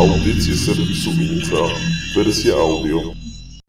Audycje 0.00 0.56
serwisu 0.56 1.10
Infra, 1.10 1.66
wersja 2.16 2.54
audio. 2.54 3.00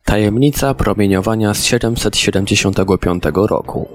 Tajemnica 0.05 0.73
promieniowania 0.73 1.53
z 1.53 1.65
775 1.65 3.23
roku. 3.35 3.87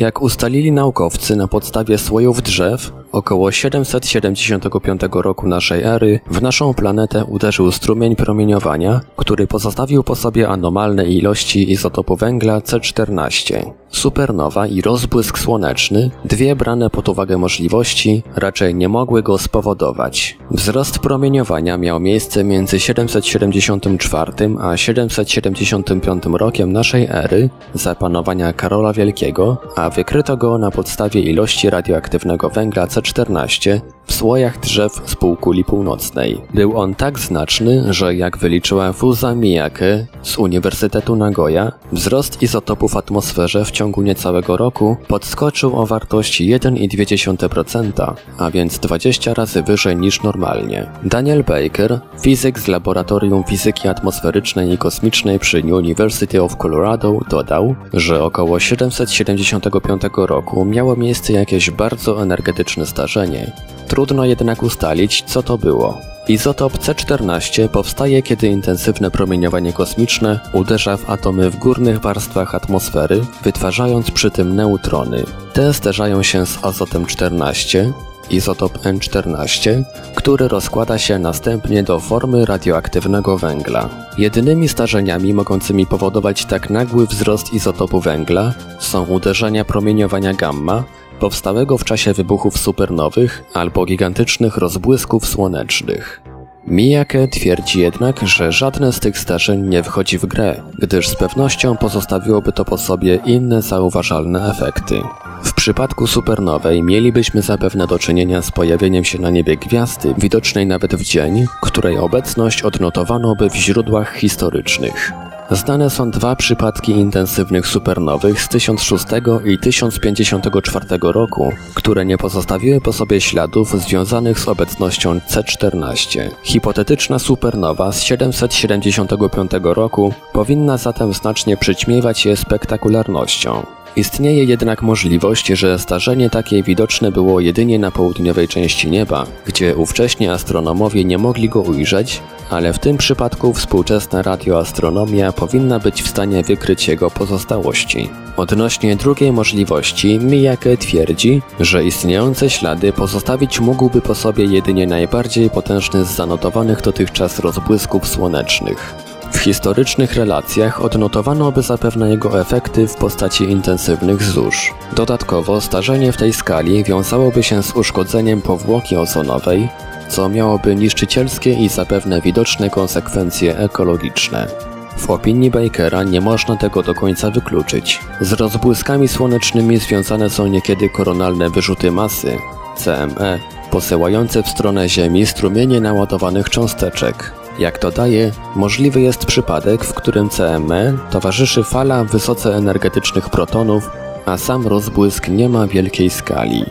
Jak 0.00 0.22
ustalili 0.22 0.72
naukowcy 0.72 1.36
na 1.36 1.48
podstawie 1.48 1.98
słojów 1.98 2.42
drzew, 2.42 2.92
około 3.12 3.52
775 3.52 5.00
roku 5.12 5.48
naszej 5.48 5.82
ery 5.82 6.20
w 6.30 6.42
naszą 6.42 6.74
planetę 6.74 7.24
uderzył 7.24 7.72
strumień 7.72 8.16
promieniowania, 8.16 9.00
który 9.16 9.46
pozostawił 9.46 10.02
po 10.04 10.14
sobie 10.16 10.48
anomalne 10.48 11.06
ilości 11.06 11.72
izotopu 11.72 12.16
węgla 12.16 12.60
C14. 12.60 13.70
Supernowa 13.90 14.66
i 14.66 14.82
rozbłysk 14.82 15.38
słoneczny, 15.38 16.10
dwie 16.24 16.56
brane 16.56 16.90
pod 16.90 17.08
uwagę 17.08 17.38
możliwości, 17.38 18.22
raczej 18.36 18.74
nie 18.74 18.88
mogły 18.88 19.22
go 19.22 19.38
spowodować. 19.38 20.38
Wzrost 20.50 20.98
promieniowania 20.98 21.78
miał 21.78 22.00
miejsce 22.00 22.44
między 22.44 22.80
774 22.80 24.32
a 24.60 24.76
775 24.76 26.22
rokiem 26.32 26.72
naszej 26.72 27.06
ery 27.10 27.50
za 27.74 27.94
panowania 27.94 28.52
Karola 28.52 28.92
Wielkiego, 28.92 29.56
a 29.76 29.90
wykryto 29.90 30.36
go 30.36 30.58
na 30.58 30.70
podstawie 30.70 31.20
ilości 31.20 31.70
radioaktywnego 31.70 32.48
węgla 32.48 32.86
C14 32.86 33.80
w 34.06 34.12
słojach 34.12 34.60
drzew 34.60 35.02
z 35.06 35.16
półkuli 35.16 35.64
północnej. 35.64 36.40
Był 36.54 36.80
on 36.80 36.94
tak 36.94 37.18
znaczny, 37.18 37.84
że 37.92 38.14
jak 38.14 38.38
wyliczyła 38.38 38.92
Fuza 38.92 39.34
Miyake 39.34 40.06
z 40.28 40.38
Uniwersytetu 40.38 41.16
Nagoya, 41.16 41.72
wzrost 41.92 42.42
izotopów 42.42 42.92
w 42.92 42.96
atmosferze 42.96 43.64
w 43.64 43.70
ciągu 43.70 44.02
niecałego 44.02 44.56
roku 44.56 44.96
podskoczył 45.08 45.80
o 45.80 45.86
wartość 45.86 46.40
1,2%, 46.42 48.14
a 48.38 48.50
więc 48.50 48.78
20 48.78 49.34
razy 49.34 49.62
wyżej 49.62 49.96
niż 49.96 50.22
normalnie. 50.22 50.86
Daniel 51.04 51.44
Baker, 51.44 52.00
fizyk 52.20 52.58
z 52.58 52.68
Laboratorium 52.68 53.44
Fizyki 53.44 53.88
Atmosferycznej 53.88 54.72
i 54.72 54.78
Kosmicznej 54.78 55.38
przy 55.38 55.60
University 55.60 56.42
of 56.42 56.56
Colorado, 56.56 57.20
dodał, 57.30 57.74
że 57.92 58.24
około 58.24 58.60
775 58.60 60.02
roku 60.16 60.64
miało 60.64 60.96
miejsce 60.96 61.32
jakieś 61.32 61.70
bardzo 61.70 62.22
energetyczne 62.22 62.86
zdarzenie. 62.86 63.52
Trudno 63.88 64.24
jednak 64.24 64.62
ustalić, 64.62 65.22
co 65.26 65.42
to 65.42 65.58
było. 65.58 66.17
Izotop 66.28 66.72
C14 66.78 67.68
powstaje, 67.68 68.22
kiedy 68.22 68.48
intensywne 68.48 69.10
promieniowanie 69.10 69.72
kosmiczne 69.72 70.40
uderza 70.52 70.96
w 70.96 71.10
atomy 71.10 71.50
w 71.50 71.56
górnych 71.56 72.00
warstwach 72.00 72.54
atmosfery, 72.54 73.20
wytwarzając 73.42 74.10
przy 74.10 74.30
tym 74.30 74.56
neutrony. 74.56 75.24
Te 75.52 75.72
zderzają 75.72 76.22
się 76.22 76.46
z 76.46 76.64
azotem 76.64 77.06
14, 77.06 77.92
izotop 78.30 78.78
N14, 78.78 79.82
który 80.14 80.48
rozkłada 80.48 80.98
się 80.98 81.18
następnie 81.18 81.82
do 81.82 82.00
formy 82.00 82.46
radioaktywnego 82.46 83.38
węgla. 83.38 83.88
Jedynymi 84.18 84.68
zdarzeniami 84.68 85.34
mogącymi 85.34 85.86
powodować 85.86 86.44
tak 86.44 86.70
nagły 86.70 87.06
wzrost 87.06 87.52
izotopu 87.52 88.00
węgla 88.00 88.54
są 88.78 89.06
uderzenia 89.06 89.64
promieniowania 89.64 90.34
gamma, 90.34 90.84
powstałego 91.18 91.78
w 91.78 91.84
czasie 91.84 92.12
wybuchów 92.12 92.58
supernowych 92.58 93.44
albo 93.54 93.84
gigantycznych 93.84 94.56
rozbłysków 94.56 95.26
słonecznych. 95.26 96.22
Miyake 96.66 97.28
twierdzi 97.28 97.80
jednak, 97.80 98.20
że 98.28 98.52
żadne 98.52 98.92
z 98.92 99.00
tych 99.00 99.18
zdarzeń 99.18 99.68
nie 99.68 99.82
wchodzi 99.82 100.18
w 100.18 100.26
grę, 100.26 100.62
gdyż 100.78 101.08
z 101.08 101.16
pewnością 101.16 101.76
pozostawiłoby 101.76 102.52
to 102.52 102.64
po 102.64 102.78
sobie 102.78 103.18
inne 103.26 103.62
zauważalne 103.62 104.50
efekty. 104.50 105.02
W 105.42 105.52
przypadku 105.52 106.06
supernowej 106.06 106.82
mielibyśmy 106.82 107.42
zapewne 107.42 107.86
do 107.86 107.98
czynienia 107.98 108.42
z 108.42 108.50
pojawieniem 108.50 109.04
się 109.04 109.18
na 109.18 109.30
niebie 109.30 109.56
gwiazdy, 109.56 110.14
widocznej 110.18 110.66
nawet 110.66 110.94
w 110.94 111.02
dzień, 111.02 111.46
której 111.62 111.98
obecność 111.98 112.62
odnotowano 112.62 113.34
by 113.34 113.50
w 113.50 113.54
źródłach 113.54 114.16
historycznych. 114.16 115.12
Znane 115.50 115.90
są 115.90 116.10
dwa 116.10 116.36
przypadki 116.36 116.92
intensywnych 116.92 117.66
supernowych 117.66 118.42
z 118.42 118.48
1006 118.48 119.04
i 119.44 119.58
1054 119.58 120.86
roku, 121.02 121.52
które 121.74 122.04
nie 122.04 122.18
pozostawiły 122.18 122.80
po 122.80 122.92
sobie 122.92 123.20
śladów 123.20 123.80
związanych 123.80 124.40
z 124.40 124.48
obecnością 124.48 125.18
C14. 125.18 126.30
Hipotetyczna 126.42 127.18
supernowa 127.18 127.92
z 127.92 128.02
775 128.02 129.50
roku 129.62 130.14
powinna 130.32 130.76
zatem 130.76 131.12
znacznie 131.12 131.56
przyćmiewać 131.56 132.26
je 132.26 132.36
spektakularnością. 132.36 133.77
Istnieje 133.98 134.44
jednak 134.44 134.82
możliwość, 134.82 135.46
że 135.46 135.78
zdarzenie 135.78 136.30
takie 136.30 136.62
widoczne 136.62 137.12
było 137.12 137.40
jedynie 137.40 137.78
na 137.78 137.90
południowej 137.90 138.48
części 138.48 138.90
nieba, 138.90 139.26
gdzie 139.46 139.76
ówcześnie 139.76 140.32
astronomowie 140.32 141.04
nie 141.04 141.18
mogli 141.18 141.48
go 141.48 141.60
ujrzeć, 141.60 142.22
ale 142.50 142.72
w 142.72 142.78
tym 142.78 142.96
przypadku 142.96 143.52
współczesna 143.52 144.22
radioastronomia 144.22 145.32
powinna 145.32 145.78
być 145.78 146.02
w 146.02 146.08
stanie 146.08 146.42
wykryć 146.42 146.88
jego 146.88 147.10
pozostałości. 147.10 148.10
Odnośnie 148.36 148.96
drugiej 148.96 149.32
możliwości, 149.32 150.18
Miyake 150.18 150.76
twierdzi, 150.76 151.42
że 151.60 151.84
istniejące 151.84 152.50
ślady 152.50 152.92
pozostawić 152.92 153.60
mógłby 153.60 154.00
po 154.00 154.14
sobie 154.14 154.44
jedynie 154.44 154.86
najbardziej 154.86 155.50
potężny 155.50 156.04
z 156.04 156.08
zanotowanych 156.08 156.82
dotychczas 156.82 157.38
rozbłysków 157.38 158.08
słonecznych. 158.08 159.07
Historycznych 159.48 160.14
relacjach 160.14 160.84
odnotowano 160.84 161.52
by 161.52 161.62
zapewne 161.62 162.10
jego 162.10 162.40
efekty 162.40 162.88
w 162.88 162.94
postaci 162.94 163.44
intensywnych 163.44 164.22
zórz. 164.22 164.74
Dodatkowo 164.96 165.60
starzenie 165.60 166.12
w 166.12 166.16
tej 166.16 166.32
skali 166.32 166.84
wiązałoby 166.84 167.42
się 167.42 167.62
z 167.62 167.72
uszkodzeniem 167.72 168.42
powłoki 168.42 168.96
ozonowej, 168.96 169.68
co 170.08 170.28
miałoby 170.28 170.74
niszczycielskie 170.74 171.52
i 171.52 171.68
zapewne 171.68 172.20
widoczne 172.20 172.70
konsekwencje 172.70 173.58
ekologiczne. 173.58 174.48
W 174.96 175.10
opinii 175.10 175.50
Bakera 175.50 176.02
nie 176.02 176.20
można 176.20 176.56
tego 176.56 176.82
do 176.82 176.94
końca 176.94 177.30
wykluczyć. 177.30 178.00
Z 178.20 178.32
rozbłyskami 178.32 179.08
słonecznymi 179.08 179.78
związane 179.78 180.30
są 180.30 180.46
niekiedy 180.46 180.88
koronalne 180.88 181.50
wyrzuty 181.50 181.90
masy, 181.90 182.38
CME, 182.76 183.38
posyłające 183.70 184.42
w 184.42 184.48
stronę 184.48 184.88
Ziemi 184.88 185.26
strumienie 185.26 185.80
naładowanych 185.80 186.50
cząsteczek. 186.50 187.32
Jak 187.58 187.80
dodaje, 187.80 188.32
możliwy 188.56 189.00
jest 189.00 189.26
przypadek, 189.26 189.84
w 189.84 189.94
którym 189.94 190.28
CME 190.28 190.98
towarzyszy 191.10 191.64
fala 191.64 192.04
wysoce 192.04 192.56
energetycznych 192.56 193.30
protonów, 193.30 193.90
a 194.26 194.38
sam 194.38 194.66
rozbłysk 194.66 195.28
nie 195.28 195.48
ma 195.48 195.66
wielkiej 195.66 196.10
skali. 196.10 196.64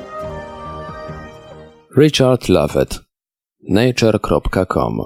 Richard 1.98 2.50
Lovett 2.50 3.00
nature.com 3.70 5.02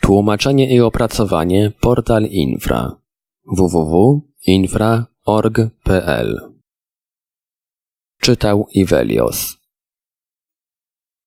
Tłumaczenie 0.00 0.74
i 0.74 0.80
opracowanie 0.80 1.72
portal 1.80 2.24
Infra. 2.24 2.96
www.infra.org.pl 3.46 6.40
Czytał 8.20 8.66
Ivelios 8.74 9.59